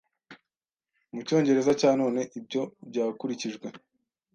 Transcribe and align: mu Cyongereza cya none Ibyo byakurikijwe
mu 1.13 1.21
Cyongereza 1.27 1.71
cya 1.81 1.91
none 2.01 2.19
Ibyo 2.39 2.61
byakurikijwe 2.89 3.67